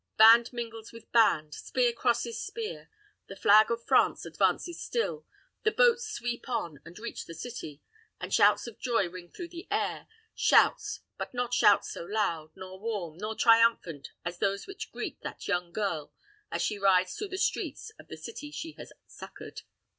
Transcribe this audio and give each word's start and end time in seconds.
Band 0.17 0.51
mingles 0.51 0.91
with 0.91 1.11
band, 1.11 1.53
spear 1.53 1.93
crosses 1.93 2.43
spear; 2.43 2.89
the 3.27 3.35
flag 3.35 3.69
of 3.69 3.85
France 3.85 4.25
advances 4.25 4.81
still; 4.81 5.27
the 5.61 5.69
boats 5.69 6.09
sweep 6.11 6.49
on 6.49 6.79
and 6.83 6.97
reach 6.97 7.27
the 7.27 7.35
city; 7.35 7.83
and 8.19 8.33
shouts 8.33 8.65
of 8.65 8.79
joy 8.79 9.07
ring 9.07 9.29
through 9.29 9.49
the 9.49 9.67
air 9.69 10.07
shouts, 10.33 11.01
but 11.19 11.35
not 11.35 11.53
shouts 11.53 11.91
so 11.93 12.03
loud, 12.03 12.49
nor 12.55 12.79
warm, 12.79 13.17
nor 13.17 13.35
triumphant 13.35 14.09
as 14.25 14.39
those 14.39 14.65
which 14.65 14.91
greet 14.91 15.21
that 15.21 15.47
young 15.47 15.71
girl 15.71 16.11
as 16.49 16.63
she 16.63 16.79
rides 16.79 17.15
through 17.15 17.27
the 17.29 17.37
streets 17.37 17.91
of 17.99 18.07
the 18.07 18.17
city 18.17 18.49
she 18.49 18.71
has 18.79 18.91
succored. 19.05 19.61